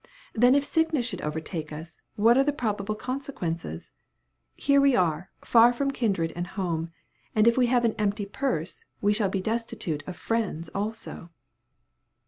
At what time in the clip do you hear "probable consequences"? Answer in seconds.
2.51-3.91